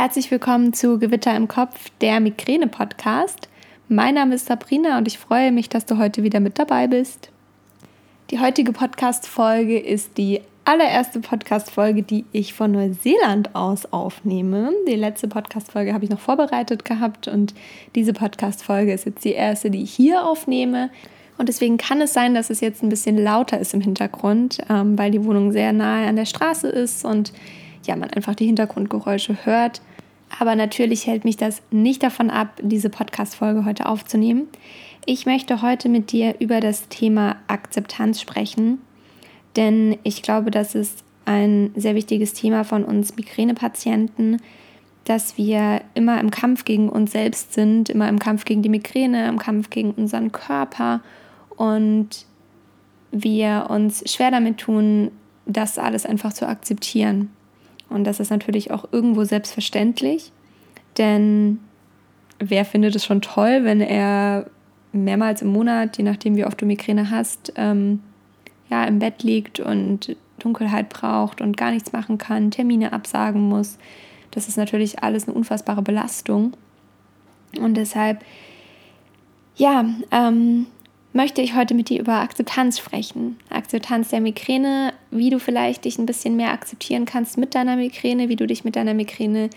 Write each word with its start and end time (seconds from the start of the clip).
Herzlich 0.00 0.30
willkommen 0.30 0.72
zu 0.72 1.00
Gewitter 1.00 1.34
im 1.34 1.48
Kopf, 1.48 1.90
der 2.00 2.20
Migräne-Podcast. 2.20 3.48
Mein 3.88 4.14
Name 4.14 4.36
ist 4.36 4.46
Sabrina 4.46 4.96
und 4.96 5.08
ich 5.08 5.18
freue 5.18 5.50
mich, 5.50 5.68
dass 5.70 5.86
du 5.86 5.98
heute 5.98 6.22
wieder 6.22 6.38
mit 6.38 6.60
dabei 6.60 6.86
bist. 6.86 7.30
Die 8.30 8.38
heutige 8.38 8.70
Podcast-Folge 8.70 9.76
ist 9.76 10.16
die 10.16 10.40
allererste 10.64 11.18
Podcast-Folge, 11.18 12.04
die 12.04 12.24
ich 12.30 12.54
von 12.54 12.70
Neuseeland 12.70 13.56
aus 13.56 13.92
aufnehme. 13.92 14.70
Die 14.86 14.94
letzte 14.94 15.26
Podcast-Folge 15.26 15.92
habe 15.92 16.04
ich 16.04 16.10
noch 16.10 16.20
vorbereitet 16.20 16.84
gehabt 16.84 17.26
und 17.26 17.52
diese 17.96 18.12
Podcast-Folge 18.12 18.92
ist 18.92 19.04
jetzt 19.04 19.24
die 19.24 19.32
erste, 19.32 19.68
die 19.68 19.82
ich 19.82 19.92
hier 19.92 20.24
aufnehme. 20.24 20.90
Und 21.38 21.48
deswegen 21.48 21.76
kann 21.76 22.00
es 22.00 22.12
sein, 22.12 22.34
dass 22.34 22.50
es 22.50 22.60
jetzt 22.60 22.84
ein 22.84 22.88
bisschen 22.88 23.18
lauter 23.18 23.58
ist 23.58 23.74
im 23.74 23.80
Hintergrund, 23.80 24.58
ähm, 24.70 24.96
weil 24.96 25.10
die 25.10 25.24
Wohnung 25.24 25.50
sehr 25.50 25.72
nahe 25.72 26.06
an 26.06 26.14
der 26.14 26.24
Straße 26.24 26.68
ist 26.68 27.04
und 27.04 27.32
ja, 27.84 27.96
man 27.96 28.10
einfach 28.10 28.36
die 28.36 28.46
Hintergrundgeräusche 28.46 29.44
hört. 29.44 29.80
Aber 30.36 30.56
natürlich 30.56 31.06
hält 31.06 31.24
mich 31.24 31.36
das 31.36 31.62
nicht 31.70 32.02
davon 32.02 32.30
ab, 32.30 32.60
diese 32.62 32.90
Podcast-Folge 32.90 33.64
heute 33.64 33.86
aufzunehmen. 33.86 34.48
Ich 35.06 35.26
möchte 35.26 35.62
heute 35.62 35.88
mit 35.88 36.12
dir 36.12 36.36
über 36.38 36.60
das 36.60 36.88
Thema 36.88 37.36
Akzeptanz 37.46 38.20
sprechen, 38.20 38.78
denn 39.56 39.96
ich 40.02 40.22
glaube, 40.22 40.50
das 40.50 40.74
ist 40.74 41.02
ein 41.24 41.70
sehr 41.74 41.94
wichtiges 41.94 42.34
Thema 42.34 42.64
von 42.64 42.84
uns 42.84 43.16
Migränepatienten, 43.16 44.40
dass 45.04 45.38
wir 45.38 45.80
immer 45.94 46.20
im 46.20 46.30
Kampf 46.30 46.64
gegen 46.64 46.90
uns 46.90 47.12
selbst 47.12 47.54
sind, 47.54 47.88
immer 47.88 48.08
im 48.08 48.18
Kampf 48.18 48.44
gegen 48.44 48.62
die 48.62 48.68
Migräne, 48.68 49.28
im 49.28 49.38
Kampf 49.38 49.70
gegen 49.70 49.92
unseren 49.92 50.32
Körper 50.32 51.00
und 51.56 52.26
wir 53.10 53.66
uns 53.70 54.04
schwer 54.10 54.30
damit 54.30 54.58
tun, 54.58 55.10
das 55.46 55.78
alles 55.78 56.04
einfach 56.04 56.32
zu 56.32 56.46
akzeptieren. 56.46 57.30
Und 57.88 58.04
das 58.04 58.20
ist 58.20 58.30
natürlich 58.30 58.70
auch 58.70 58.86
irgendwo 58.92 59.24
selbstverständlich, 59.24 60.32
denn 60.98 61.60
wer 62.38 62.64
findet 62.64 62.94
es 62.96 63.04
schon 63.04 63.22
toll, 63.22 63.64
wenn 63.64 63.80
er 63.80 64.46
mehrmals 64.92 65.42
im 65.42 65.48
Monat, 65.48 65.96
je 65.98 66.04
nachdem 66.04 66.36
wie 66.36 66.44
oft 66.44 66.60
du 66.60 66.66
Migräne 66.66 67.10
hast, 67.10 67.52
ähm, 67.56 68.00
ja, 68.70 68.84
im 68.84 68.98
Bett 68.98 69.22
liegt 69.22 69.60
und 69.60 70.16
Dunkelheit 70.38 70.88
braucht 70.88 71.40
und 71.40 71.56
gar 71.56 71.70
nichts 71.70 71.92
machen 71.92 72.18
kann, 72.18 72.50
Termine 72.50 72.92
absagen 72.92 73.42
muss. 73.42 73.78
Das 74.30 74.48
ist 74.48 74.56
natürlich 74.56 75.02
alles 75.02 75.26
eine 75.26 75.36
unfassbare 75.36 75.82
Belastung. 75.82 76.52
Und 77.58 77.74
deshalb, 77.74 78.22
ja, 79.56 79.84
ähm, 80.10 80.66
möchte 81.12 81.40
ich 81.42 81.56
heute 81.56 81.74
mit 81.74 81.88
dir 81.88 82.00
über 82.00 82.14
Akzeptanz 82.14 82.78
sprechen. 82.78 83.38
Akzeptanz 83.50 84.10
der 84.10 84.20
Migräne, 84.20 84.92
wie 85.10 85.30
du 85.30 85.38
vielleicht 85.38 85.84
dich 85.84 85.98
ein 85.98 86.06
bisschen 86.06 86.36
mehr 86.36 86.52
akzeptieren 86.52 87.06
kannst 87.06 87.38
mit 87.38 87.54
deiner 87.54 87.76
Migräne, 87.76 88.28
wie 88.28 88.36
du 88.36 88.46
dich 88.46 88.64
mit 88.64 88.76
deiner 88.76 88.94
Migräne 88.94 89.50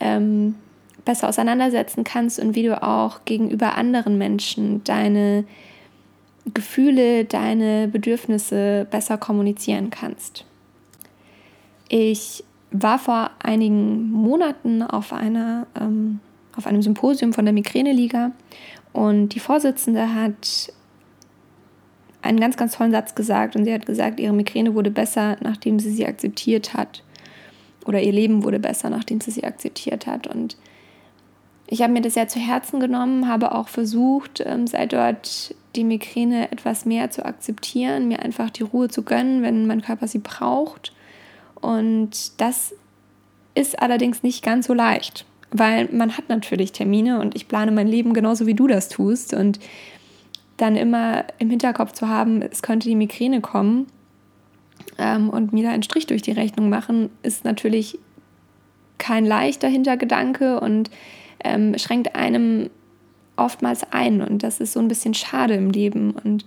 ähm, 0.00 0.56
besser 1.04 1.28
auseinandersetzen 1.28 2.04
kannst 2.04 2.38
und 2.38 2.54
wie 2.54 2.64
du 2.64 2.82
auch 2.82 3.24
gegenüber 3.24 3.76
anderen 3.76 4.18
Menschen 4.18 4.82
deine 4.84 5.44
Gefühle, 6.52 7.24
deine 7.24 7.88
Bedürfnisse 7.88 8.86
besser 8.90 9.18
kommunizieren 9.18 9.90
kannst. 9.90 10.44
Ich 11.88 12.44
war 12.72 12.98
vor 12.98 13.30
einigen 13.40 14.10
Monaten 14.10 14.82
auf, 14.82 15.12
einer, 15.12 15.66
ähm, 15.78 16.20
auf 16.56 16.66
einem 16.66 16.82
Symposium 16.82 17.32
von 17.32 17.44
der 17.44 17.54
Migräne-Liga 17.54 18.32
und 18.92 19.30
die 19.30 19.40
Vorsitzende 19.40 20.14
hat 20.14 20.72
einen 22.22 22.40
ganz, 22.40 22.56
ganz 22.56 22.76
tollen 22.76 22.92
Satz 22.92 23.14
gesagt 23.14 23.56
und 23.56 23.64
sie 23.64 23.72
hat 23.72 23.86
gesagt, 23.86 24.20
ihre 24.20 24.32
Migräne 24.32 24.74
wurde 24.74 24.90
besser, 24.90 25.36
nachdem 25.40 25.78
sie 25.78 25.90
sie 25.90 26.06
akzeptiert 26.06 26.74
hat. 26.74 27.02
Oder 27.86 28.02
ihr 28.02 28.12
Leben 28.12 28.44
wurde 28.44 28.58
besser, 28.58 28.90
nachdem 28.90 29.20
sie 29.20 29.30
sie 29.30 29.44
akzeptiert 29.44 30.06
hat. 30.06 30.26
Und 30.26 30.56
ich 31.66 31.82
habe 31.82 31.92
mir 31.92 32.02
das 32.02 32.14
sehr 32.14 32.28
zu 32.28 32.38
Herzen 32.38 32.80
genommen, 32.80 33.28
habe 33.28 33.52
auch 33.52 33.68
versucht, 33.68 34.42
ähm, 34.44 34.66
seit 34.66 34.92
dort 34.92 35.54
die 35.76 35.84
Migräne 35.84 36.50
etwas 36.50 36.84
mehr 36.84 37.10
zu 37.10 37.24
akzeptieren, 37.24 38.08
mir 38.08 38.20
einfach 38.20 38.50
die 38.50 38.64
Ruhe 38.64 38.88
zu 38.88 39.02
gönnen, 39.02 39.42
wenn 39.42 39.66
mein 39.66 39.82
Körper 39.82 40.08
sie 40.08 40.18
braucht. 40.18 40.92
Und 41.60 42.40
das 42.40 42.74
ist 43.54 43.80
allerdings 43.80 44.22
nicht 44.22 44.42
ganz 44.42 44.66
so 44.66 44.74
leicht, 44.74 45.26
weil 45.52 45.88
man 45.92 46.16
hat 46.16 46.28
natürlich 46.28 46.72
Termine 46.72 47.20
und 47.20 47.36
ich 47.36 47.48
plane 47.48 47.70
mein 47.70 47.86
Leben 47.86 48.14
genauso 48.14 48.46
wie 48.46 48.54
du 48.54 48.66
das 48.66 48.88
tust. 48.88 49.32
Und 49.32 49.60
dann 50.60 50.76
immer 50.76 51.24
im 51.38 51.50
Hinterkopf 51.50 51.92
zu 51.92 52.08
haben, 52.08 52.42
es 52.42 52.62
könnte 52.62 52.88
die 52.88 52.96
Migräne 52.96 53.40
kommen 53.40 53.86
ähm, 54.98 55.30
und 55.30 55.52
mir 55.52 55.64
da 55.64 55.70
einen 55.70 55.82
Strich 55.82 56.06
durch 56.06 56.22
die 56.22 56.32
Rechnung 56.32 56.68
machen, 56.68 57.10
ist 57.22 57.44
natürlich 57.44 57.98
kein 58.98 59.24
leichter 59.24 59.68
Hintergedanke 59.68 60.60
und 60.60 60.90
ähm, 61.42 61.78
schränkt 61.78 62.14
einem 62.14 62.68
oftmals 63.36 63.90
ein. 63.92 64.20
Und 64.20 64.42
das 64.42 64.60
ist 64.60 64.74
so 64.74 64.80
ein 64.80 64.88
bisschen 64.88 65.14
schade 65.14 65.54
im 65.54 65.70
Leben. 65.70 66.10
Und 66.12 66.44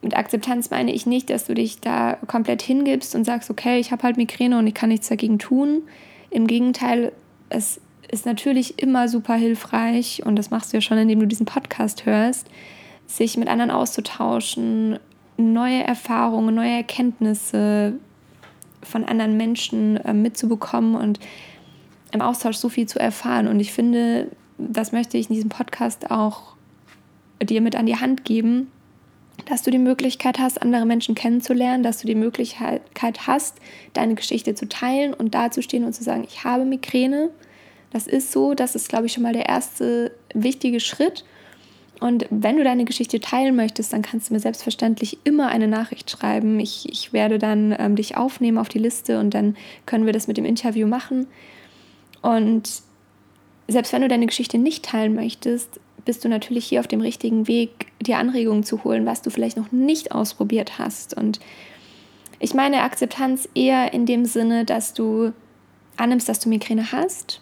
mit 0.00 0.16
Akzeptanz 0.16 0.70
meine 0.70 0.92
ich 0.92 1.04
nicht, 1.04 1.28
dass 1.30 1.46
du 1.46 1.54
dich 1.54 1.80
da 1.80 2.16
komplett 2.28 2.62
hingibst 2.62 3.14
und 3.14 3.24
sagst, 3.24 3.50
okay, 3.50 3.80
ich 3.80 3.90
habe 3.90 4.04
halt 4.04 4.16
Migräne 4.16 4.58
und 4.58 4.66
ich 4.66 4.74
kann 4.74 4.88
nichts 4.88 5.08
dagegen 5.08 5.38
tun. 5.38 5.82
Im 6.30 6.46
Gegenteil, 6.46 7.12
es 7.48 7.80
ist 8.08 8.26
natürlich 8.26 8.78
immer 8.78 9.08
super 9.08 9.34
hilfreich 9.34 10.22
und 10.24 10.36
das 10.36 10.50
machst 10.50 10.72
du 10.72 10.76
ja 10.76 10.80
schon, 10.80 10.98
indem 10.98 11.20
du 11.20 11.26
diesen 11.26 11.46
Podcast 11.46 12.06
hörst, 12.06 12.46
sich 13.16 13.36
mit 13.36 13.48
anderen 13.48 13.70
auszutauschen, 13.70 14.98
neue 15.36 15.82
Erfahrungen, 15.82 16.54
neue 16.54 16.76
Erkenntnisse 16.76 17.94
von 18.82 19.04
anderen 19.04 19.36
Menschen 19.36 19.96
äh, 19.98 20.12
mitzubekommen 20.12 20.96
und 20.96 21.20
im 22.12 22.20
Austausch 22.20 22.56
so 22.56 22.68
viel 22.68 22.86
zu 22.86 22.98
erfahren. 22.98 23.48
Und 23.48 23.60
ich 23.60 23.72
finde, 23.72 24.28
das 24.58 24.92
möchte 24.92 25.18
ich 25.18 25.28
in 25.28 25.34
diesem 25.34 25.50
Podcast 25.50 26.10
auch 26.10 26.54
dir 27.42 27.60
mit 27.60 27.76
an 27.76 27.86
die 27.86 27.96
Hand 27.96 28.24
geben, 28.24 28.70
dass 29.46 29.62
du 29.62 29.70
die 29.70 29.78
Möglichkeit 29.78 30.38
hast, 30.38 30.62
andere 30.62 30.86
Menschen 30.86 31.14
kennenzulernen, 31.14 31.82
dass 31.82 31.98
du 31.98 32.06
die 32.06 32.14
Möglichkeit 32.14 33.26
hast, 33.26 33.56
deine 33.92 34.14
Geschichte 34.14 34.54
zu 34.54 34.68
teilen 34.68 35.14
und 35.14 35.34
dazustehen 35.34 35.84
und 35.84 35.94
zu 35.94 36.04
sagen, 36.04 36.24
ich 36.24 36.44
habe 36.44 36.64
Migräne. 36.64 37.30
Das 37.90 38.06
ist 38.06 38.32
so, 38.32 38.54
das 38.54 38.74
ist, 38.74 38.88
glaube 38.88 39.06
ich, 39.06 39.12
schon 39.12 39.22
mal 39.22 39.32
der 39.32 39.48
erste 39.48 40.12
wichtige 40.32 40.80
Schritt. 40.80 41.24
Und 42.02 42.26
wenn 42.30 42.56
du 42.56 42.64
deine 42.64 42.84
Geschichte 42.84 43.20
teilen 43.20 43.54
möchtest, 43.54 43.92
dann 43.92 44.02
kannst 44.02 44.28
du 44.28 44.34
mir 44.34 44.40
selbstverständlich 44.40 45.18
immer 45.22 45.46
eine 45.46 45.68
Nachricht 45.68 46.10
schreiben. 46.10 46.58
Ich, 46.58 46.88
ich 46.90 47.12
werde 47.12 47.38
dann 47.38 47.72
ähm, 47.78 47.94
dich 47.94 48.16
aufnehmen 48.16 48.58
auf 48.58 48.68
die 48.68 48.80
Liste 48.80 49.20
und 49.20 49.34
dann 49.34 49.56
können 49.86 50.04
wir 50.04 50.12
das 50.12 50.26
mit 50.26 50.36
dem 50.36 50.44
Interview 50.44 50.88
machen. 50.88 51.28
Und 52.20 52.82
selbst 53.68 53.92
wenn 53.92 54.02
du 54.02 54.08
deine 54.08 54.26
Geschichte 54.26 54.58
nicht 54.58 54.84
teilen 54.84 55.14
möchtest, 55.14 55.78
bist 56.04 56.24
du 56.24 56.28
natürlich 56.28 56.66
hier 56.66 56.80
auf 56.80 56.88
dem 56.88 57.00
richtigen 57.00 57.46
Weg, 57.46 57.70
dir 58.00 58.18
Anregungen 58.18 58.64
zu 58.64 58.82
holen, 58.82 59.06
was 59.06 59.22
du 59.22 59.30
vielleicht 59.30 59.56
noch 59.56 59.70
nicht 59.70 60.10
ausprobiert 60.10 60.80
hast. 60.80 61.16
Und 61.16 61.38
ich 62.40 62.52
meine 62.52 62.82
Akzeptanz 62.82 63.48
eher 63.54 63.92
in 63.92 64.06
dem 64.06 64.24
Sinne, 64.24 64.64
dass 64.64 64.92
du 64.92 65.30
annimmst, 65.96 66.28
dass 66.28 66.40
du 66.40 66.48
Migräne 66.48 66.90
hast 66.90 67.40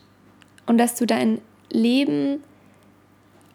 und 0.66 0.76
dass 0.76 0.96
du 0.96 1.06
dein 1.06 1.40
Leben 1.72 2.42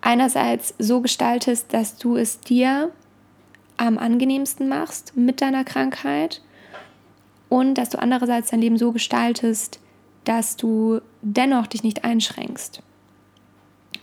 einerseits 0.06 0.76
so 0.78 1.02
gestaltest, 1.02 1.74
dass 1.74 1.98
du 1.98 2.16
es 2.16 2.40
dir 2.40 2.92
am 3.78 3.98
angenehmsten 3.98 4.70
machst 4.70 5.18
mit 5.18 5.42
deiner 5.42 5.64
Krankheit 5.64 6.42
und 7.50 7.74
dass 7.76 7.90
du 7.90 8.00
andererseits 8.00 8.52
dein 8.52 8.62
Leben 8.62 8.78
so 8.78 8.92
gestaltest, 8.92 9.80
dass 10.24 10.56
du 10.58 11.02
dennoch 11.22 11.68
dich 11.68 11.84
nicht 11.84 12.06
einschränkst. 12.06 12.82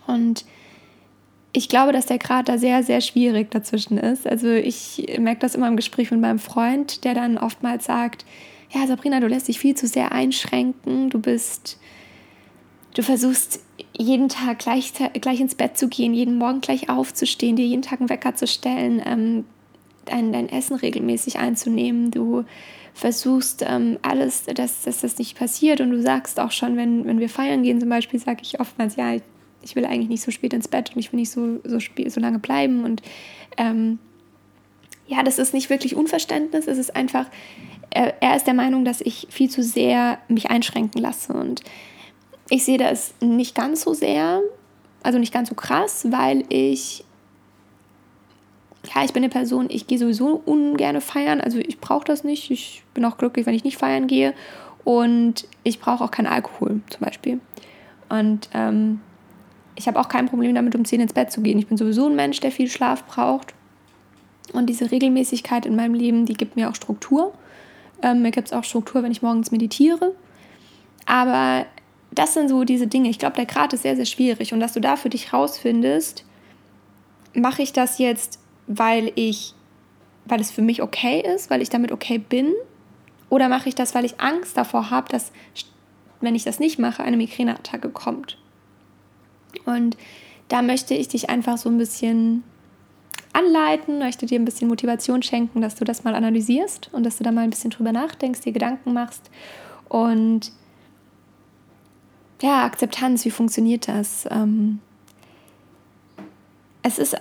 Und 0.06 0.44
ich 1.52 1.68
glaube, 1.68 1.92
dass 1.92 2.06
der 2.06 2.18
Grad 2.18 2.48
da 2.48 2.58
sehr, 2.58 2.82
sehr 2.82 3.00
schwierig 3.00 3.50
dazwischen 3.50 3.96
ist. 3.96 4.26
Also 4.26 4.48
ich 4.48 5.16
merke 5.18 5.40
das 5.40 5.54
immer 5.54 5.68
im 5.68 5.76
Gespräch 5.76 6.10
mit 6.10 6.20
meinem 6.20 6.38
Freund, 6.38 7.04
der 7.04 7.14
dann 7.14 7.38
oftmals 7.38 7.84
sagt, 7.84 8.24
ja, 8.70 8.86
Sabrina, 8.86 9.20
du 9.20 9.28
lässt 9.28 9.48
dich 9.48 9.60
viel 9.60 9.76
zu 9.76 9.86
sehr 9.86 10.12
einschränken, 10.12 11.10
du 11.10 11.20
bist 11.20 11.78
Du 12.94 13.02
versuchst 13.02 13.60
jeden 13.96 14.28
Tag 14.28 14.58
gleich, 14.60 14.92
gleich 15.20 15.40
ins 15.40 15.54
Bett 15.54 15.76
zu 15.76 15.88
gehen, 15.88 16.14
jeden 16.14 16.36
Morgen 16.36 16.60
gleich 16.60 16.88
aufzustehen, 16.88 17.56
dir 17.56 17.66
jeden 17.66 17.82
Tag 17.82 18.00
einen 18.00 18.08
Wecker 18.08 18.34
zu 18.34 18.46
stellen, 18.46 19.02
ähm, 19.04 19.44
dein, 20.06 20.32
dein 20.32 20.48
Essen 20.48 20.76
regelmäßig 20.76 21.38
einzunehmen. 21.38 22.10
Du 22.10 22.44
versuchst 22.94 23.64
ähm, 23.66 23.98
alles, 24.02 24.44
dass, 24.44 24.82
dass 24.82 25.00
das 25.00 25.18
nicht 25.18 25.36
passiert. 25.36 25.80
Und 25.80 25.90
du 25.90 26.02
sagst 26.02 26.40
auch 26.40 26.50
schon, 26.50 26.76
wenn, 26.76 27.04
wenn 27.06 27.20
wir 27.20 27.28
feiern 27.28 27.62
gehen 27.62 27.80
zum 27.80 27.88
Beispiel, 27.88 28.20
sage 28.20 28.40
ich 28.42 28.60
oftmals, 28.60 28.96
ja, 28.96 29.14
ich, 29.14 29.22
ich, 29.62 29.76
will 29.76 29.84
eigentlich 29.84 30.08
nicht 30.08 30.22
so 30.22 30.30
spät 30.30 30.52
ins 30.52 30.68
Bett 30.68 30.92
und 30.94 31.00
ich 31.00 31.12
will 31.12 31.20
nicht 31.20 31.30
so, 31.30 31.60
so, 31.64 31.78
so 31.78 32.20
lange 32.20 32.38
bleiben. 32.38 32.84
Und 32.84 33.02
ähm, 33.56 33.98
ja, 35.06 35.22
das 35.22 35.38
ist 35.38 35.54
nicht 35.54 35.70
wirklich 35.70 35.94
Unverständnis, 35.96 36.66
es 36.66 36.78
ist 36.78 36.94
einfach, 36.96 37.26
er, 37.90 38.22
er 38.22 38.36
ist 38.36 38.46
der 38.46 38.54
Meinung, 38.54 38.84
dass 38.84 39.00
ich 39.00 39.26
viel 39.30 39.50
zu 39.50 39.62
sehr 39.62 40.18
mich 40.28 40.50
einschränken 40.50 41.00
lasse. 41.00 41.32
Und 41.32 41.62
ich 42.52 42.64
sehe 42.64 42.76
das 42.76 43.14
nicht 43.22 43.54
ganz 43.54 43.80
so 43.80 43.94
sehr, 43.94 44.42
also 45.02 45.18
nicht 45.18 45.32
ganz 45.32 45.48
so 45.48 45.54
krass, 45.54 46.06
weil 46.10 46.44
ich, 46.50 47.02
ja, 48.94 49.04
ich 49.04 49.14
bin 49.14 49.22
eine 49.22 49.32
Person, 49.32 49.68
ich 49.70 49.86
gehe 49.86 49.96
sowieso 49.96 50.42
ungern 50.44 51.00
feiern, 51.00 51.40
also 51.40 51.58
ich 51.58 51.80
brauche 51.80 52.04
das 52.04 52.24
nicht. 52.24 52.50
Ich 52.50 52.82
bin 52.92 53.06
auch 53.06 53.16
glücklich, 53.16 53.46
wenn 53.46 53.54
ich 53.54 53.64
nicht 53.64 53.78
feiern 53.78 54.06
gehe. 54.06 54.34
und 54.84 55.48
ich 55.62 55.80
brauche 55.80 56.04
auch 56.04 56.10
keinen 56.10 56.26
Alkohol 56.26 56.82
zum 56.90 57.00
Beispiel. 57.00 57.40
Und 58.10 58.50
ähm, 58.52 59.00
ich 59.74 59.86
habe 59.86 59.98
auch 59.98 60.08
kein 60.08 60.26
Problem 60.26 60.54
damit, 60.54 60.74
um 60.74 60.84
10 60.84 61.00
ins 61.00 61.14
Bett 61.14 61.32
zu 61.32 61.40
gehen. 61.40 61.58
Ich 61.58 61.68
bin 61.68 61.78
sowieso 61.78 62.06
ein 62.06 62.16
Mensch, 62.16 62.40
der 62.40 62.52
viel 62.52 62.68
Schlaf 62.68 63.06
braucht. 63.06 63.54
Und 64.52 64.66
diese 64.66 64.90
Regelmäßigkeit 64.90 65.64
in 65.64 65.74
meinem 65.74 65.94
Leben, 65.94 66.26
die 66.26 66.34
gibt 66.34 66.56
mir 66.56 66.68
auch 66.68 66.74
Struktur. 66.74 67.32
Ähm, 68.02 68.20
mir 68.20 68.30
gibt 68.30 68.48
es 68.48 68.52
auch 68.52 68.64
Struktur, 68.64 69.02
wenn 69.02 69.12
ich 69.12 69.22
morgens 69.22 69.52
meditiere. 69.52 70.14
Aber 71.06 71.64
das 72.12 72.34
sind 72.34 72.48
so 72.48 72.64
diese 72.64 72.86
Dinge. 72.86 73.08
Ich 73.08 73.18
glaube, 73.18 73.36
der 73.36 73.46
Grad 73.46 73.72
ist 73.72 73.82
sehr, 73.82 73.96
sehr 73.96 74.04
schwierig. 74.04 74.52
Und 74.52 74.60
dass 74.60 74.74
du 74.74 74.80
da 74.80 74.96
für 74.96 75.08
dich 75.08 75.32
rausfindest, 75.32 76.24
mache 77.34 77.62
ich 77.62 77.72
das 77.72 77.98
jetzt, 77.98 78.38
weil 78.66 79.12
ich, 79.14 79.54
weil 80.26 80.40
es 80.40 80.50
für 80.50 80.62
mich 80.62 80.82
okay 80.82 81.20
ist, 81.34 81.50
weil 81.50 81.62
ich 81.62 81.70
damit 81.70 81.90
okay 81.90 82.18
bin? 82.18 82.52
Oder 83.30 83.48
mache 83.48 83.68
ich 83.68 83.74
das, 83.74 83.94
weil 83.94 84.04
ich 84.04 84.20
Angst 84.20 84.56
davor 84.56 84.90
habe, 84.90 85.08
dass, 85.08 85.32
wenn 86.20 86.34
ich 86.34 86.44
das 86.44 86.60
nicht 86.60 86.78
mache, 86.78 87.02
eine 87.02 87.16
Migräneattacke 87.16 87.88
kommt? 87.88 88.36
Und 89.64 89.96
da 90.48 90.60
möchte 90.60 90.94
ich 90.94 91.08
dich 91.08 91.30
einfach 91.30 91.56
so 91.56 91.70
ein 91.70 91.78
bisschen 91.78 92.44
anleiten, 93.32 93.98
möchte 93.98 94.26
dir 94.26 94.38
ein 94.38 94.44
bisschen 94.44 94.68
Motivation 94.68 95.22
schenken, 95.22 95.62
dass 95.62 95.76
du 95.76 95.84
das 95.84 96.04
mal 96.04 96.14
analysierst 96.14 96.90
und 96.92 97.04
dass 97.04 97.16
du 97.16 97.24
da 97.24 97.32
mal 97.32 97.40
ein 97.40 97.50
bisschen 97.50 97.70
drüber 97.70 97.92
nachdenkst, 97.92 98.42
dir 98.42 98.52
Gedanken 98.52 98.92
machst 98.92 99.30
und 99.88 100.52
ja, 102.42 102.64
Akzeptanz, 102.64 103.24
wie 103.24 103.30
funktioniert 103.30 103.86
das? 103.86 104.26
Ähm, 104.30 104.80
es, 106.82 106.98
ist, 106.98 107.16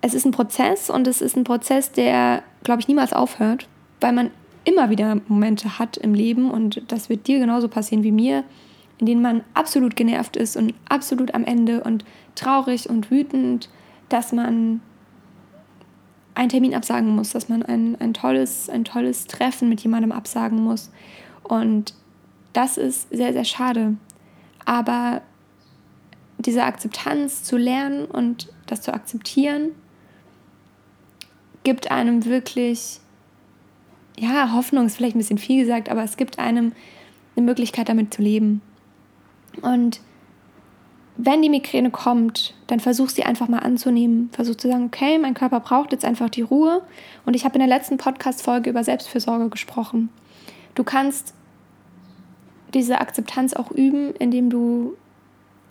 es 0.00 0.14
ist 0.14 0.26
ein 0.26 0.32
Prozess 0.32 0.90
und 0.90 1.06
es 1.06 1.20
ist 1.20 1.36
ein 1.36 1.44
Prozess, 1.44 1.92
der, 1.92 2.42
glaube 2.64 2.80
ich, 2.80 2.88
niemals 2.88 3.12
aufhört, 3.12 3.68
weil 4.00 4.12
man 4.12 4.30
immer 4.64 4.90
wieder 4.90 5.20
Momente 5.28 5.78
hat 5.78 5.96
im 5.96 6.12
Leben 6.12 6.50
und 6.50 6.82
das 6.88 7.08
wird 7.08 7.28
dir 7.28 7.38
genauso 7.38 7.68
passieren 7.68 8.02
wie 8.02 8.10
mir, 8.10 8.42
in 8.98 9.06
denen 9.06 9.22
man 9.22 9.44
absolut 9.54 9.94
genervt 9.94 10.36
ist 10.36 10.56
und 10.56 10.74
absolut 10.88 11.32
am 11.34 11.44
Ende 11.44 11.84
und 11.84 12.04
traurig 12.34 12.90
und 12.90 13.12
wütend, 13.12 13.70
dass 14.08 14.32
man 14.32 14.80
einen 16.34 16.48
Termin 16.48 16.74
absagen 16.74 17.14
muss, 17.14 17.30
dass 17.30 17.48
man 17.48 17.62
ein, 17.62 17.96
ein, 18.00 18.12
tolles, 18.12 18.68
ein 18.68 18.84
tolles 18.84 19.28
Treffen 19.28 19.68
mit 19.68 19.80
jemandem 19.82 20.10
absagen 20.10 20.64
muss. 20.64 20.90
Und 21.44 21.94
das 22.52 22.76
ist 22.76 23.08
sehr, 23.10 23.32
sehr 23.32 23.44
schade. 23.44 23.94
Aber 24.66 25.22
diese 26.38 26.64
Akzeptanz 26.64 27.42
zu 27.42 27.56
lernen 27.56 28.04
und 28.04 28.48
das 28.66 28.82
zu 28.82 28.92
akzeptieren, 28.92 29.70
gibt 31.64 31.90
einem 31.90 32.26
wirklich, 32.26 33.00
ja, 34.18 34.52
Hoffnung 34.52 34.86
ist 34.86 34.96
vielleicht 34.96 35.16
ein 35.16 35.20
bisschen 35.20 35.38
viel 35.38 35.62
gesagt, 35.62 35.88
aber 35.88 36.04
es 36.04 36.16
gibt 36.16 36.38
einem 36.38 36.72
eine 37.34 37.46
Möglichkeit, 37.46 37.88
damit 37.88 38.12
zu 38.12 38.22
leben. 38.22 38.60
Und 39.62 40.00
wenn 41.16 41.40
die 41.40 41.48
Migräne 41.48 41.90
kommt, 41.90 42.54
dann 42.66 42.80
versuch 42.80 43.08
sie 43.08 43.24
einfach 43.24 43.48
mal 43.48 43.60
anzunehmen. 43.60 44.28
Versuch 44.32 44.56
zu 44.56 44.68
sagen, 44.68 44.84
okay, 44.86 45.18
mein 45.18 45.34
Körper 45.34 45.60
braucht 45.60 45.92
jetzt 45.92 46.04
einfach 46.04 46.28
die 46.28 46.42
Ruhe. 46.42 46.82
Und 47.24 47.34
ich 47.34 47.44
habe 47.44 47.54
in 47.54 47.60
der 47.60 47.68
letzten 47.68 47.96
Podcast-Folge 47.96 48.68
über 48.70 48.84
Selbstfürsorge 48.84 49.48
gesprochen. 49.48 50.10
Du 50.74 50.84
kannst 50.84 51.34
diese 52.74 53.00
Akzeptanz 53.00 53.54
auch 53.54 53.70
üben, 53.70 54.14
indem 54.18 54.50
du 54.50 54.96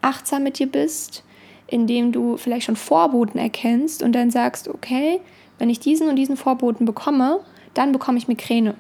achtsam 0.02 0.44
mit 0.44 0.60
dir 0.60 0.68
bist, 0.68 1.24
indem 1.68 2.12
du 2.12 2.38
vielleicht 2.38 2.66
schon 2.66 2.76
Vorboten 2.76 3.40
erkennst 3.40 4.04
und 4.04 4.14
dann 4.14 4.30
sagst, 4.30 4.68
okay, 4.68 5.20
wenn 5.58 5.70
ich 5.70 5.80
diesen 5.80 6.10
und 6.10 6.16
diesen 6.16 6.38
Vorboten 6.38 6.86
bekomme, 6.86 7.40
dann 7.74 7.92
bekomme 7.92 8.18
ich 8.18 8.28
Migräne. 8.28 8.76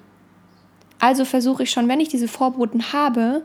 Also 0.99 1.25
versuche 1.25 1.63
ich 1.63 1.71
schon, 1.71 1.87
wenn 1.87 1.99
ich 1.99 2.09
diese 2.09 2.27
Vorboten 2.27 2.93
habe, 2.93 3.43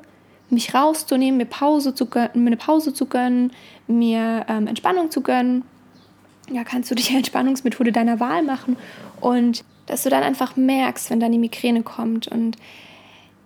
mich 0.51 0.75
rauszunehmen, 0.75 1.39
mir 1.39 1.47
Pause 1.47 1.95
zu 1.95 2.07
gönnen, 2.07 2.43
mir 2.43 2.49
eine 2.49 2.57
Pause 2.57 2.93
zu 2.93 3.07
gönnen, 3.07 3.53
mir 3.87 4.45
ähm, 4.49 4.67
Entspannung 4.67 5.11
zu 5.11 5.21
gönnen. 5.21 5.63
Ja, 6.51 6.65
kannst 6.65 6.91
du 6.91 6.95
die 6.97 7.15
Entspannungsmethode 7.15 7.93
deiner 7.93 8.21
Wahl 8.21 8.43
machen 8.43 8.77
und 9.21 9.65
dass 9.87 10.03
du 10.05 10.11
dann 10.11 10.23
einfach 10.23 10.57
merkst, 10.57 11.11
wenn 11.11 11.21
dann 11.21 11.33
die 11.33 11.39
Migräne 11.39 11.83
kommt 11.83 12.29
und 12.29 12.57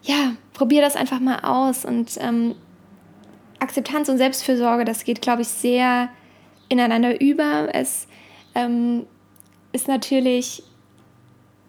ja, 0.05 0.37
probier 0.53 0.83
das 0.83 0.97
einfach 0.97 1.21
mal 1.21 1.41
aus 1.41 1.85
und 1.85 2.17
ähm, 2.21 2.55
Akzeptanz 3.59 4.09
und 4.09 4.19
Selbstfürsorge, 4.19 4.85
das 4.85 5.05
geht, 5.05 5.23
glaube 5.23 5.43
ich, 5.43 5.49
sehr 5.49 6.11
ineinander 6.69 7.21
über. 7.21 7.69
Es 7.73 8.07
ähm, 8.55 9.07
ist 9.73 9.89
natürlich 9.89 10.63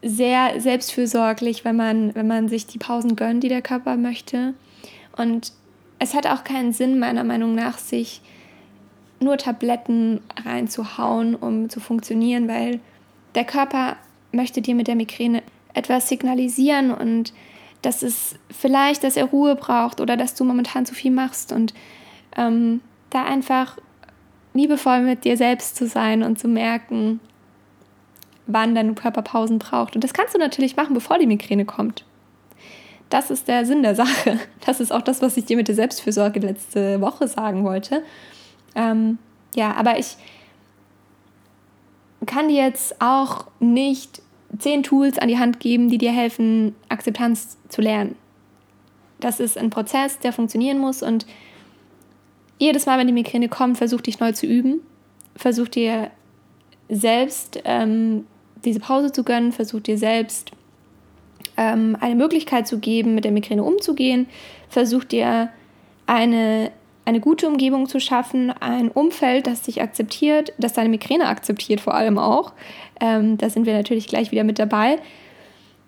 sehr 0.02 0.60
selbstfürsorglich, 0.60 1.64
wenn 1.64 1.78
man, 1.78 2.14
wenn 2.14 2.28
man 2.28 2.50
sich 2.50 2.68
die 2.68 2.78
Pausen 2.78 3.16
gönnt, 3.16 3.44
die 3.44 3.50
der 3.50 3.62
Körper 3.62 3.96
möchte. 3.96 4.54
Und 5.16 5.54
es 5.98 6.14
hat 6.14 6.28
auch 6.28 6.44
keinen 6.44 6.74
Sinn, 6.74 7.00
meiner 7.00 7.24
Meinung 7.24 7.56
nach, 7.56 7.78
sich 7.78 8.22
nur 9.20 9.38
Tabletten 9.38 10.20
reinzuhauen, 10.46 11.36
um 11.36 11.70
zu 11.70 11.80
funktionieren, 11.80 12.50
weil 12.50 12.82
der 13.34 13.46
Körper 13.46 13.96
möchte 14.34 14.62
dir 14.62 14.76
mit 14.76 14.88
der 14.88 14.96
Migräne 14.96 15.42
etwas 15.74 16.10
signalisieren 16.10 16.92
und 16.92 17.34
dass 17.86 18.02
es 18.02 18.36
vielleicht, 18.50 19.04
dass 19.04 19.16
er 19.16 19.26
Ruhe 19.26 19.56
braucht 19.56 20.02
oder 20.02 20.18
dass 20.18 20.34
du 20.34 20.44
momentan 20.44 20.86
zu 20.86 20.96
viel 20.96 21.12
machst 21.12 21.52
und 21.52 21.74
ähm, 22.36 22.82
da 23.12 23.24
einfach 23.24 23.78
liebevoll 24.54 25.02
mit 25.02 25.24
dir 25.24 25.38
selbst 25.38 25.76
zu 25.76 25.88
sein 25.88 26.24
und 26.24 26.40
zu 26.40 26.48
merken, 26.48 27.20
wann 28.48 28.74
dein 28.74 28.96
Körper 28.96 29.22
Pausen 29.22 29.60
braucht. 29.60 29.96
Und 29.96 30.04
das 30.04 30.14
kannst 30.14 30.34
du 30.34 30.40
natürlich 30.40 30.76
machen, 30.76 30.94
bevor 30.94 31.18
die 31.18 31.28
Migräne 31.28 31.66
kommt. 31.66 32.06
Das 33.10 33.30
ist 33.30 33.48
der 33.48 33.66
Sinn 33.66 33.84
der 33.84 33.96
Sache. 33.96 34.40
Das 34.66 34.80
ist 34.80 34.92
auch 34.92 35.02
das, 35.02 35.22
was 35.22 35.38
ich 35.38 35.46
dir 35.46 35.58
mit 35.58 35.68
der 35.68 35.76
Selbstfürsorge 35.76 36.40
letzte 36.40 37.00
Woche 37.02 37.28
sagen 37.28 37.64
wollte. 37.64 38.04
Ähm, 38.74 39.20
ja, 39.56 39.76
aber 39.76 40.00
ich 40.00 40.18
kann 42.26 42.48
dir 42.48 42.64
jetzt 42.64 43.00
auch 43.00 43.46
nicht 43.60 44.22
zehn 44.60 44.84
Tools 44.84 45.18
an 45.18 45.28
die 45.28 45.40
Hand 45.40 45.60
geben, 45.60 45.90
die 45.90 45.98
dir 45.98 46.12
helfen, 46.12 46.76
Akzeptanz 46.90 47.58
zu 47.70 47.82
lernen. 47.82 48.16
Das 49.20 49.40
ist 49.40 49.58
ein 49.58 49.70
Prozess, 49.70 50.20
der 50.20 50.34
funktionieren 50.34 50.80
muss 50.80 51.02
und 51.02 51.26
jedes 52.58 52.86
Mal, 52.86 52.98
wenn 52.98 53.08
die 53.08 53.14
Migräne 53.14 53.50
kommt, 53.50 53.78
versuch 53.78 54.02
dich 54.02 54.20
neu 54.20 54.32
zu 54.32 54.46
üben. 54.46 54.82
Versuch 55.36 55.68
dir 55.68 56.12
selbst 56.88 57.60
ähm, 57.66 58.26
diese 58.64 58.80
Pause 58.80 59.12
zu 59.12 59.24
gönnen, 59.24 59.52
versuch 59.52 59.82
dir 59.82 59.98
selbst 59.98 60.52
ähm, 61.58 61.98
eine 62.00 62.16
Möglichkeit 62.16 62.68
zu 62.68 62.80
geben, 62.80 63.16
mit 63.16 63.26
der 63.26 63.32
Migräne 63.32 63.64
umzugehen. 63.64 64.28
Versuch 64.70 65.04
dir 65.04 65.50
eine, 66.06 66.72
eine 67.06 67.20
gute 67.20 67.48
Umgebung 67.48 67.88
zu 67.88 68.00
schaffen, 68.00 68.52
ein 68.52 68.90
Umfeld, 68.90 69.48
das 69.48 69.62
dich 69.62 69.82
akzeptiert, 69.82 70.54
das 70.58 70.74
deine 70.74 70.90
Migräne 70.90 71.28
akzeptiert 71.28 71.80
vor 71.80 71.94
allem 71.94 72.18
auch. 72.18 72.54
Ähm, 73.00 73.38
da 73.38 73.50
sind 73.50 73.66
wir 73.66 73.74
natürlich 73.74 74.08
gleich 74.08 74.32
wieder 74.32 74.44
mit 74.44 74.60
dabei 74.60 75.00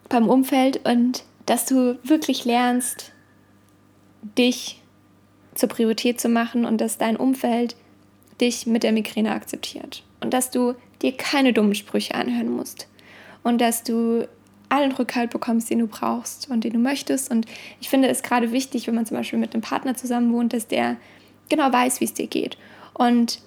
beim 0.10 0.30
Umfeld 0.30 0.88
und 0.88 1.24
dass 1.46 1.66
du 1.66 1.98
wirklich 2.04 2.46
lernst, 2.46 3.12
dich 4.38 4.82
zur 5.56 5.70
Priorität 5.70 6.22
zu 6.22 6.30
machen 6.30 6.66
und 6.66 6.80
dass 6.80 6.98
dein 6.98 7.18
Umfeld 7.18 7.76
dich 8.40 8.68
mit 8.68 8.84
der 8.84 8.92
Migräne 8.92 9.32
akzeptiert 9.32 10.04
und 10.22 10.34
dass 10.34 10.52
du 10.52 10.76
dir 11.02 11.14
keine 11.14 11.54
dummen 11.54 11.76
Sprüche 11.76 12.16
anhören 12.16 12.50
musst 12.50 12.88
und 13.44 13.60
dass 13.60 13.84
du 13.84 14.28
allen 14.70 14.92
Rückhalt 14.92 15.30
bekommst, 15.30 15.70
den 15.70 15.80
du 15.80 15.88
brauchst 15.88 16.50
und 16.50 16.64
den 16.64 16.74
du 16.74 16.80
möchtest. 16.80 17.32
Und 17.32 17.46
ich 17.80 17.90
finde 17.90 18.10
es 18.10 18.24
gerade 18.24 18.52
wichtig, 18.52 18.88
wenn 18.88 18.96
man 18.96 19.06
zum 19.06 19.18
Beispiel 19.18 19.40
mit 19.40 19.54
einem 19.54 19.62
Partner 19.62 19.96
zusammen 19.96 20.34
wohnt, 20.34 20.54
dass 20.54 20.68
der 20.68 20.98
genau 21.50 21.72
weiß, 21.72 22.02
wie 22.02 22.06
es 22.06 22.14
dir 22.14 22.28
geht. 22.28 22.58
Und 22.94 23.40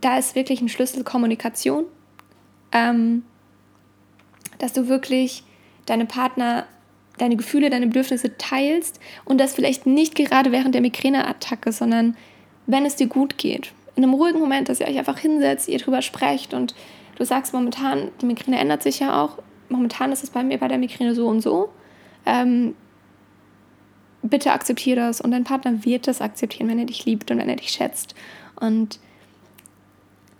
da 0.00 0.18
ist 0.18 0.34
wirklich 0.34 0.60
ein 0.60 0.68
Schlüssel 0.68 1.04
Kommunikation, 1.04 1.84
ähm, 2.72 3.24
dass 4.58 4.72
du 4.72 4.88
wirklich 4.88 5.44
deine 5.86 6.06
Partner, 6.06 6.66
deine 7.18 7.36
Gefühle, 7.36 7.70
deine 7.70 7.86
Bedürfnisse 7.86 8.36
teilst 8.38 9.00
und 9.24 9.38
das 9.38 9.54
vielleicht 9.54 9.86
nicht 9.86 10.14
gerade 10.14 10.52
während 10.52 10.74
der 10.74 10.82
Migräneattacke, 10.82 11.72
sondern 11.72 12.16
wenn 12.66 12.86
es 12.86 12.96
dir 12.96 13.06
gut 13.06 13.38
geht. 13.38 13.72
In 13.96 14.04
einem 14.04 14.14
ruhigen 14.14 14.38
Moment, 14.38 14.68
dass 14.68 14.80
ihr 14.80 14.86
euch 14.86 14.98
einfach 14.98 15.18
hinsetzt, 15.18 15.68
ihr 15.68 15.78
drüber 15.78 16.02
sprecht 16.02 16.54
und 16.54 16.74
du 17.16 17.24
sagst 17.24 17.52
momentan, 17.52 18.10
die 18.20 18.26
Migräne 18.26 18.58
ändert 18.58 18.82
sich 18.82 19.00
ja 19.00 19.22
auch, 19.22 19.38
momentan 19.70 20.12
ist 20.12 20.22
es 20.22 20.30
bei 20.30 20.42
mir 20.42 20.58
bei 20.58 20.68
der 20.68 20.78
Migräne 20.78 21.14
so 21.14 21.26
und 21.26 21.40
so. 21.40 21.70
Ähm, 22.26 22.74
bitte 24.22 24.52
akzeptiere 24.52 25.00
das 25.00 25.20
und 25.20 25.30
dein 25.30 25.44
Partner 25.44 25.84
wird 25.84 26.06
das 26.06 26.20
akzeptieren, 26.20 26.68
wenn 26.68 26.78
er 26.78 26.86
dich 26.86 27.04
liebt 27.06 27.30
und 27.30 27.38
wenn 27.38 27.48
er 27.48 27.56
dich 27.56 27.70
schätzt. 27.70 28.14
Und 28.56 29.00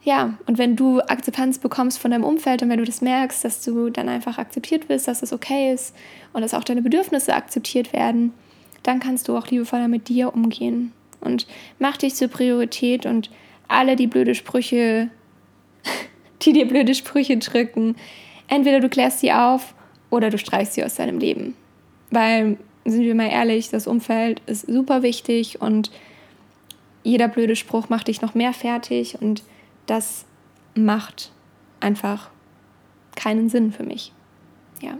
ja, 0.03 0.35
und 0.47 0.59
wenn 0.59 0.77
du 0.77 1.01
Akzeptanz 1.01 1.59
bekommst 1.59 1.99
von 1.99 2.11
deinem 2.11 2.25
Umfeld 2.25 2.63
und 2.63 2.71
wenn 2.71 2.79
du 2.79 2.85
das 2.85 3.03
merkst, 3.03 3.45
dass 3.45 3.63
du 3.63 3.91
dann 3.91 4.09
einfach 4.09 4.39
akzeptiert 4.39 4.89
wirst, 4.89 5.09
dass 5.09 5.23
es 5.23 5.33
okay 5.33 5.73
ist 5.73 5.95
und 6.33 6.41
dass 6.43 6.55
auch 6.55 6.65
deine 6.65 6.83
Bedürfnisse 6.83 7.35
akzeptiert 7.35 7.93
werden, 7.93 8.33
dann 8.83 9.01
kannst 9.01 9.29
du 9.29 9.37
auch 9.37 9.47
liebevoller 9.49 9.89
mit 9.89 10.09
dir 10.09 10.35
umgehen. 10.35 10.93
Und 11.21 11.47
mach 11.79 11.99
dich 11.99 12.15
zur 12.15 12.29
Priorität 12.29 13.05
und 13.05 13.31
alle 13.69 13.95
die 13.95 14.07
blöde 14.07 14.35
Sprüche, 14.35 15.11
die 16.43 16.55
dir 16.55 16.67
blöde 16.67 16.95
Sprüche 16.95 17.37
drücken, 17.37 17.95
entweder 18.51 18.81
du 18.81 18.91
klärst 18.91 19.21
sie 19.21 19.33
auf 19.33 19.75
oder 20.11 20.29
du 20.29 20.37
streichst 20.37 20.75
sie 20.75 20.85
aus 20.85 20.97
deinem 20.97 21.19
Leben. 21.19 21.57
Weil 22.11 22.59
sind 22.85 23.03
wir 23.03 23.15
mal 23.15 23.31
ehrlich, 23.31 23.71
das 23.71 23.87
Umfeld 23.87 24.43
ist 24.47 24.67
super 24.67 25.03
wichtig 25.03 25.61
und 25.63 25.91
jeder 27.03 27.29
blöde 27.29 27.57
Spruch 27.57 27.89
macht 27.89 28.09
dich 28.09 28.21
noch 28.21 28.35
mehr 28.35 28.53
fertig 28.53 29.17
und 29.21 29.43
das 29.87 30.27
macht 30.75 31.33
einfach 31.81 32.31
keinen 33.17 33.49
Sinn 33.49 33.73
für 33.73 33.85
mich. 33.85 34.13
Ja. 34.83 34.99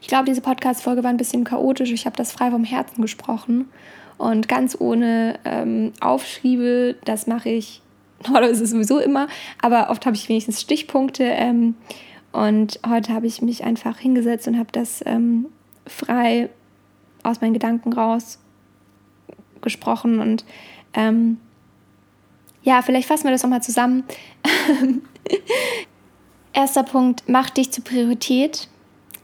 Ich 0.00 0.08
glaube, 0.08 0.24
diese 0.24 0.40
Podcast-Folge 0.40 1.02
war 1.02 1.10
ein 1.10 1.16
bisschen 1.16 1.44
chaotisch. 1.44 1.92
Ich 1.92 2.06
habe 2.06 2.16
das 2.16 2.32
frei 2.32 2.50
vom 2.50 2.64
Herzen 2.64 3.02
gesprochen 3.02 3.68
und 4.18 4.48
ganz 4.48 4.76
ohne 4.78 5.38
ähm, 5.44 5.92
Aufschriebe. 6.00 6.96
Das 7.04 7.26
mache 7.26 7.50
ich 7.50 7.82
normalerweise 8.24 8.66
sowieso 8.66 8.98
immer, 8.98 9.28
aber 9.60 9.90
oft 9.90 10.06
habe 10.06 10.16
ich 10.16 10.28
wenigstens 10.28 10.60
Stichpunkte. 10.60 11.24
Ähm, 11.24 11.74
und 12.32 12.78
heute 12.88 13.12
habe 13.12 13.26
ich 13.26 13.42
mich 13.42 13.64
einfach 13.64 13.98
hingesetzt 13.98 14.46
und 14.46 14.58
habe 14.58 14.70
das 14.72 15.02
ähm, 15.04 15.46
frei 15.86 16.48
aus 17.22 17.40
meinen 17.40 17.54
Gedanken 17.54 17.92
raus 17.92 18.38
gesprochen 19.60 20.20
und 20.20 20.44
ähm, 20.94 21.38
ja, 22.62 22.82
vielleicht 22.82 23.08
fassen 23.08 23.24
wir 23.24 23.30
das 23.30 23.42
nochmal 23.42 23.62
zusammen. 23.62 24.04
Erster 26.52 26.82
Punkt, 26.82 27.24
mach 27.26 27.50
dich 27.50 27.70
zur 27.70 27.84
Priorität. 27.84 28.68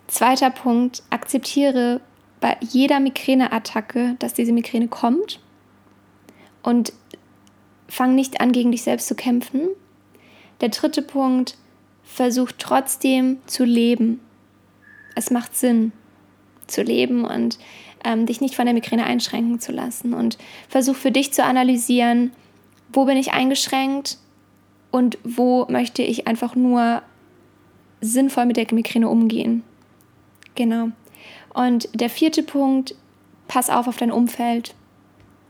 Zweiter 0.07 0.51
Punkt, 0.51 1.03
akzeptiere 1.11 2.01
bei 2.41 2.57
jeder 2.61 3.01
Migräneattacke, 3.01 4.17
dass 4.19 4.35
diese 4.35 4.53
Migräne 4.53 4.89
kommt 4.89 5.41
und 6.63 6.93
fang 7.89 8.15
nicht 8.15 8.41
an, 8.41 8.53
gegen 8.53 8.73
dich 8.73 8.83
selbst 8.83 9.07
zu 9.09 9.15
kämpfen. 9.15 9.69
Der 10.61 10.71
dritte 10.71 11.03
Punkt, 11.03 11.57
versuch 12.03 12.53
trotzdem 12.57 13.39
zu 13.47 13.65
leben. 13.65 14.21
Es 15.15 15.31
macht 15.31 15.57
Sinn 15.57 15.93
zu 16.67 16.83
leben 16.83 17.25
und 17.25 17.59
ähm, 18.05 18.27
dich 18.27 18.41
nicht 18.41 18.55
von 18.55 18.65
der 18.65 18.75
Migräne 18.75 19.05
einschränken 19.05 19.61
zu 19.61 19.73
lassen. 19.73 20.15
Und 20.15 20.39
versuch 20.69 20.97
für 20.97 21.11
dich 21.11 21.33
zu 21.33 21.45
analysieren, 21.45 22.33
wo 22.93 23.05
bin 23.05 23.17
ich 23.17 23.33
eingeschränkt 23.33 24.19
und 24.91 25.19
wo 25.25 25.67
möchte 25.69 26.03
ich 26.03 26.27
einfach 26.27 26.55
nur 26.55 27.03
sinnvoll 28.01 28.47
mit 28.47 28.57
der 28.57 28.67
Migräne 28.73 29.09
umgehen. 29.09 29.63
Genau. 30.55 30.91
Und 31.53 31.89
der 31.93 32.11
vierte 32.11 32.43
Punkt, 32.43 32.95
pass 33.49 33.69
auf 33.69 33.89
auf 33.89 33.97
dein 33.97 34.13
Umfeld. 34.13 34.75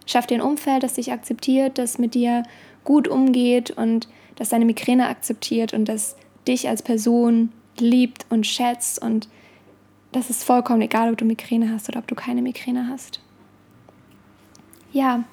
Schaff 0.07 0.27
dir 0.27 0.37
ein 0.37 0.43
Umfeld, 0.43 0.83
das 0.83 0.95
dich 0.95 1.13
akzeptiert, 1.13 1.79
das 1.79 1.99
mit 1.99 2.15
dir 2.15 2.45
gut 2.85 3.09
umgeht 3.09 3.71
und 3.71 4.09
das 4.37 4.51
deine 4.51 4.65
Migräne 4.65 5.09
akzeptiert 5.09 5.75
und 5.75 5.87
das 5.87 6.17
dich 6.47 6.69
als 6.69 6.83
Person 6.83 7.53
liebt 7.79 8.27
und 8.31 8.47
schätzt 8.47 9.03
und 9.03 9.29
das 10.13 10.31
ist 10.31 10.45
vollkommen 10.45 10.83
egal, 10.83 11.11
ob 11.11 11.19
du 11.19 11.25
Migräne 11.25 11.71
hast 11.71 11.89
oder 11.89 11.99
ob 11.99 12.07
du 12.07 12.15
keine 12.15 12.41
Migräne 12.41 12.89
hast. 12.89 13.21
Ja, 14.93 15.25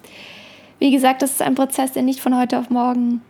wie 0.80 0.92
gesagt, 0.92 1.22
das 1.22 1.32
ist 1.32 1.42
ein 1.42 1.56
Prozess, 1.56 1.94
der 1.94 2.04
nicht 2.04 2.20
von 2.20 2.38
heute 2.38 2.60
auf 2.60 2.70
morgen 2.70 3.22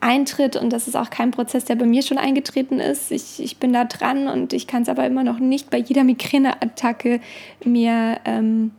eintritt 0.00 0.56
und 0.56 0.70
das 0.70 0.86
ist 0.86 0.96
auch 0.96 1.08
kein 1.08 1.30
Prozess, 1.30 1.64
der 1.64 1.76
bei 1.76 1.86
mir 1.86 2.02
schon 2.02 2.18
eingetreten 2.18 2.78
ist. 2.78 3.10
Ich, 3.10 3.42
ich 3.42 3.56
bin 3.56 3.72
da 3.72 3.84
dran 3.84 4.28
und 4.28 4.52
ich 4.52 4.66
kann 4.66 4.82
es 4.82 4.90
aber 4.90 5.06
immer 5.06 5.24
noch 5.24 5.38
nicht 5.38 5.70
bei 5.70 5.78
jeder 5.78 6.04
Migräneattacke 6.04 7.20
mir, 7.64 8.20
ähm, 8.26 8.72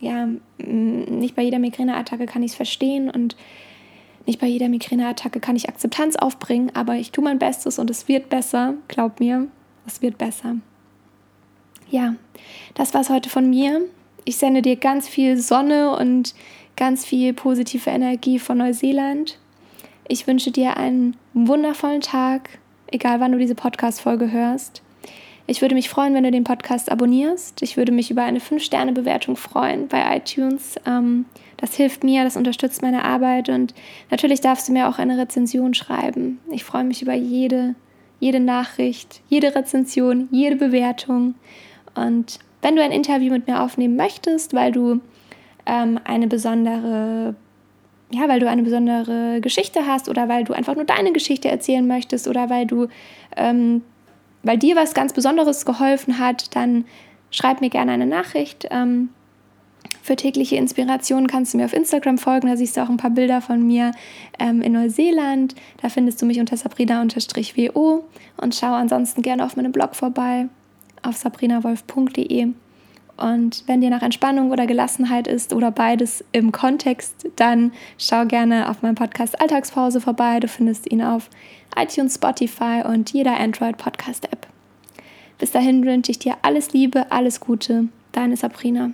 ja, 0.00 0.28
nicht 0.58 1.36
bei 1.36 1.42
jeder 1.42 1.58
Migräneattacke 1.58 2.26
kann 2.26 2.42
ich 2.42 2.52
es 2.52 2.56
verstehen 2.56 3.10
und 3.10 3.36
nicht 4.26 4.40
bei 4.40 4.46
jeder 4.46 4.68
Migräneattacke 4.68 5.40
kann 5.40 5.56
ich 5.56 5.68
Akzeptanz 5.68 6.16
aufbringen, 6.16 6.70
aber 6.74 6.96
ich 6.96 7.12
tue 7.12 7.24
mein 7.24 7.38
Bestes 7.38 7.78
und 7.78 7.90
es 7.90 8.08
wird 8.08 8.28
besser, 8.28 8.74
glaub 8.88 9.20
mir, 9.20 9.48
es 9.86 10.02
wird 10.02 10.18
besser. 10.18 10.56
Ja, 11.90 12.14
das 12.74 12.94
war 12.94 13.00
es 13.00 13.10
heute 13.10 13.28
von 13.28 13.50
mir. 13.50 13.82
Ich 14.24 14.36
sende 14.36 14.62
dir 14.62 14.76
ganz 14.76 15.08
viel 15.08 15.36
Sonne 15.38 15.96
und 15.96 16.34
ganz 16.76 17.04
viel 17.04 17.32
positive 17.32 17.90
Energie 17.90 18.38
von 18.38 18.58
Neuseeland. 18.58 19.38
Ich 20.06 20.26
wünsche 20.26 20.50
dir 20.50 20.76
einen 20.76 21.16
wundervollen 21.34 22.00
Tag, 22.00 22.58
egal 22.86 23.20
wann 23.20 23.32
du 23.32 23.38
diese 23.38 23.54
Podcast-Folge 23.54 24.30
hörst. 24.30 24.82
Ich 25.50 25.62
würde 25.62 25.74
mich 25.74 25.88
freuen, 25.88 26.14
wenn 26.14 26.22
du 26.22 26.30
den 26.30 26.44
Podcast 26.44 26.92
abonnierst. 26.92 27.60
Ich 27.62 27.76
würde 27.76 27.90
mich 27.90 28.08
über 28.08 28.22
eine 28.22 28.38
5-Sterne-Bewertung 28.38 29.34
freuen 29.34 29.88
bei 29.88 30.16
iTunes. 30.16 30.76
Ähm, 30.86 31.24
das 31.56 31.74
hilft 31.74 32.04
mir, 32.04 32.22
das 32.22 32.36
unterstützt 32.36 32.82
meine 32.82 33.02
Arbeit 33.02 33.48
und 33.48 33.74
natürlich 34.12 34.40
darfst 34.40 34.68
du 34.68 34.72
mir 34.72 34.88
auch 34.88 35.00
eine 35.00 35.18
Rezension 35.18 35.74
schreiben. 35.74 36.38
Ich 36.52 36.62
freue 36.62 36.84
mich 36.84 37.02
über 37.02 37.14
jede, 37.14 37.74
jede 38.20 38.38
Nachricht, 38.38 39.22
jede 39.28 39.52
Rezension, 39.52 40.28
jede 40.30 40.54
Bewertung. 40.54 41.34
Und 41.96 42.38
wenn 42.62 42.76
du 42.76 42.84
ein 42.84 42.92
Interview 42.92 43.32
mit 43.32 43.48
mir 43.48 43.60
aufnehmen 43.60 43.96
möchtest, 43.96 44.54
weil 44.54 44.70
du 44.70 45.00
ähm, 45.66 45.98
eine 46.04 46.28
besondere 46.28 47.34
ja, 48.12 48.28
weil 48.28 48.40
du 48.40 48.48
eine 48.48 48.62
besondere 48.62 49.40
Geschichte 49.40 49.86
hast 49.86 50.08
oder 50.08 50.28
weil 50.28 50.44
du 50.44 50.52
einfach 50.52 50.74
nur 50.74 50.84
deine 50.84 51.12
Geschichte 51.12 51.48
erzählen 51.48 51.86
möchtest 51.86 52.26
oder 52.26 52.50
weil 52.50 52.66
du, 52.66 52.88
ähm, 53.36 53.82
weil 54.42 54.58
dir 54.58 54.76
was 54.76 54.94
ganz 54.94 55.12
Besonderes 55.12 55.64
geholfen 55.64 56.18
hat, 56.18 56.54
dann 56.54 56.84
schreib 57.30 57.60
mir 57.60 57.70
gerne 57.70 57.92
eine 57.92 58.06
Nachricht. 58.06 58.66
Ähm, 58.70 59.10
für 60.02 60.16
tägliche 60.16 60.56
Inspiration 60.56 61.26
kannst 61.26 61.52
du 61.52 61.58
mir 61.58 61.64
auf 61.64 61.72
Instagram 61.72 62.18
folgen, 62.18 62.48
da 62.48 62.56
siehst 62.56 62.76
du 62.76 62.82
auch 62.82 62.88
ein 62.88 62.96
paar 62.96 63.10
Bilder 63.10 63.40
von 63.40 63.66
mir 63.66 63.92
ähm, 64.38 64.62
in 64.62 64.72
Neuseeland. 64.72 65.54
Da 65.82 65.88
findest 65.88 66.20
du 66.20 66.26
mich 66.26 66.40
unter 66.40 66.56
sabrina-wo 66.56 68.04
und 68.36 68.54
schau 68.54 68.72
ansonsten 68.72 69.22
gerne 69.22 69.44
auf 69.44 69.56
meinem 69.56 69.72
Blog 69.72 69.94
vorbei 69.94 70.48
auf 71.02 71.16
sabrinawolf.de. 71.16 72.48
Und 73.20 73.64
wenn 73.66 73.80
dir 73.80 73.90
nach 73.90 74.02
Entspannung 74.02 74.50
oder 74.50 74.66
Gelassenheit 74.66 75.28
ist 75.28 75.52
oder 75.52 75.70
beides 75.70 76.24
im 76.32 76.52
Kontext, 76.52 77.28
dann 77.36 77.72
schau 77.98 78.24
gerne 78.24 78.68
auf 78.68 78.82
meinem 78.82 78.94
Podcast 78.94 79.40
Alltagspause 79.40 80.00
vorbei. 80.00 80.40
Du 80.40 80.48
findest 80.48 80.90
ihn 80.90 81.02
auf 81.02 81.28
iTunes, 81.76 82.14
Spotify 82.14 82.82
und 82.84 83.12
jeder 83.12 83.38
Android-Podcast-App. 83.38 84.46
Bis 85.38 85.52
dahin 85.52 85.84
wünsche 85.84 86.10
ich 86.10 86.18
dir 86.18 86.36
alles 86.42 86.72
Liebe, 86.72 87.12
alles 87.12 87.40
Gute. 87.40 87.88
Deine 88.12 88.36
Sabrina. 88.36 88.90